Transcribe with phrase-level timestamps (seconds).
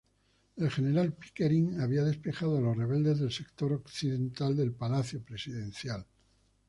[0.57, 6.07] El General Pickering había despejado a los rebeldes del sector occidental del palacio presidencial.